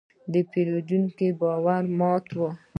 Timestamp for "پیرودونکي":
0.51-1.27